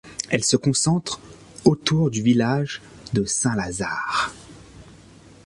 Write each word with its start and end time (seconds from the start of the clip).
Elle 0.31 0.43
se 0.43 0.57
concentre 0.57 1.19
autour 1.63 2.09
du 2.09 2.23
village 2.23 2.81
de 3.13 3.23
Saint-Lazare. 3.23 4.33